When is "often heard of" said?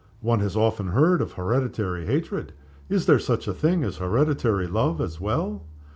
0.57-1.33